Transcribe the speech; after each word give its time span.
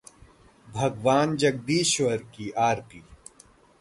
भगवान 0.67 1.35
जगदीश्वर 1.37 2.17
की 2.35 2.49
आरती 2.59 3.03